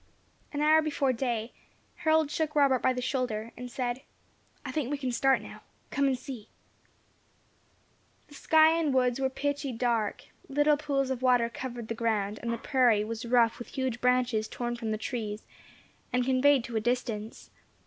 An 0.51 0.61
hour 0.61 0.81
before 0.81 1.13
day, 1.13 1.51
Harold 1.97 2.31
shook 2.31 2.55
Robert 2.55 2.81
by 2.81 2.91
the 2.91 3.03
shoulder, 3.03 3.51
and 3.55 3.69
said, 3.69 4.01
"I 4.65 4.71
think 4.71 4.89
we 4.89 4.97
can 4.97 5.11
start 5.11 5.43
now. 5.43 5.61
Come 5.91 6.05
and 6.07 6.17
see." 6.17 6.49
The 8.27 8.33
sky 8.33 8.71
and 8.79 8.95
woods 8.95 9.19
were 9.19 9.29
pitchy 9.29 9.71
dark, 9.71 10.23
little 10.49 10.75
pools 10.75 11.11
of 11.11 11.21
water 11.21 11.49
covered 11.49 11.87
the 11.87 11.93
ground, 11.93 12.39
and 12.41 12.51
the 12.51 12.57
prairie 12.57 13.03
was 13.03 13.27
rough 13.27 13.59
with 13.59 13.67
huge 13.77 14.01
branches 14.01 14.47
torn 14.47 14.75
from 14.75 14.89
the 14.89 14.97
trees, 14.97 15.45
and 16.11 16.25
conveyed 16.25 16.63
to 16.63 16.75
a 16.75 16.81
distance. 16.81 17.51